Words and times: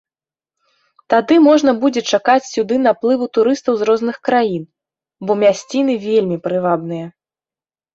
Тады 1.13 1.35
можна 1.47 1.71
будзе 1.83 2.01
чакаць 2.15 2.49
сюды 2.53 2.75
наплыву 2.87 3.29
турыстаў 3.41 3.73
з 3.83 3.91
розных 3.93 4.15
краін, 4.31 4.67
бо 5.25 5.31
мясціны 5.47 5.93
вельмі 6.13 6.45
прывабныя. 6.47 7.05